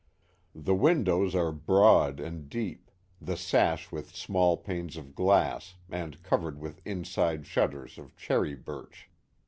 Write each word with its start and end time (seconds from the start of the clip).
The 0.55 0.73
windows 0.73 1.35
are 1.35 1.51
broad 1.51 2.19
and 2.19 2.49
deep, 2.49 2.89
the 3.21 3.37
sash 3.37 3.91
with 3.91 4.15
small 4.15 4.57
panes 4.57 4.97
of 4.97 5.13
glass, 5.13 5.75
and 5.91 6.23
covered 6.23 6.59
with 6.59 6.81
inside 6.85 7.45
shutters 7.45 7.99
of 7.99 8.17
cherry 8.17 8.55
birch. 8.55 9.11